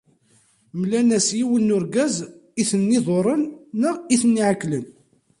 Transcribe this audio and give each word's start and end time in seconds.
Mlan-as 0.79 1.27
yiwen 1.37 1.63
n 1.71 1.73
urgaz 1.77 2.15
i 2.61 2.63
ten-iḍuṛṛen 2.69 3.43
neɣ 3.81 3.95
i 4.13 4.15
ten-iɛekklen. 4.21 4.85